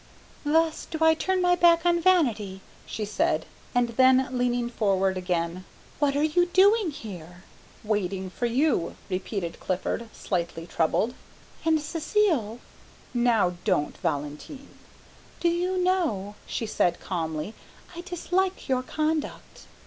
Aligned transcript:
"Thus 0.45 0.87
do 0.89 0.97
I 1.03 1.13
turn 1.13 1.43
my 1.43 1.53
back 1.55 1.85
on 1.85 2.01
vanity," 2.01 2.61
she 2.87 3.05
said, 3.05 3.45
and 3.75 3.89
then 3.89 4.29
leaning 4.35 4.67
forward 4.67 5.15
again, 5.15 5.63
"What 5.99 6.15
are 6.17 6.23
you 6.23 6.47
doing 6.47 6.89
here?" 6.89 7.43
"Waiting 7.83 8.31
for 8.31 8.47
you," 8.47 8.95
repeated 9.11 9.59
Clifford, 9.59 10.09
slightly 10.11 10.65
troubled. 10.65 11.13
"And 11.65 11.77
Cécile." 11.77 12.57
"Now 13.13 13.57
don't, 13.63 13.95
Valentine" 13.97 14.69
"Do 15.39 15.49
you 15.49 15.77
know," 15.77 16.33
she 16.47 16.65
said 16.65 16.99
calmly, 16.99 17.53
"I 17.95 18.01
dislike 18.01 18.67
your 18.67 18.81
conduct?" 18.81 19.67